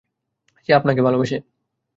[0.69, 1.37] সে আপনাকে ভালোবাসে।